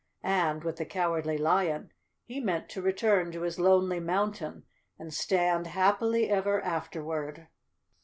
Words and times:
And, 0.23 0.63
with 0.63 0.77
the 0.77 0.85
Cowardly 0.85 1.37
Lion, 1.37 1.91
he 2.25 2.39
meant 2.39 2.69
to 2.69 2.81
return 2.81 3.31
to 3.33 3.41
his 3.43 3.59
lonely 3.59 3.99
mountain 3.99 4.63
and 4.97 5.13
stand 5.13 5.67
happily 5.67 6.27
ever 6.27 6.59
afterward. 6.59 7.49